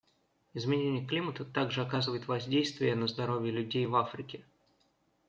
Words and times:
Изменение 0.55 1.05
климата 1.05 1.45
также 1.45 1.83
оказывает 1.83 2.27
воздействие 2.27 2.95
на 2.95 3.07
здоровье 3.07 3.51
людей 3.51 3.85
в 3.85 3.95
Африке. 3.95 4.43